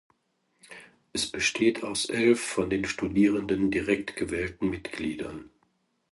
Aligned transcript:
Es 1.13 1.27
besteht 1.29 1.83
aus 1.83 2.05
elf 2.05 2.41
von 2.43 2.71
den 2.71 2.85
Studierenden 2.85 3.69
direkt 3.69 4.15
gewählten 4.15 4.71
Mitgliedern. 4.71 5.51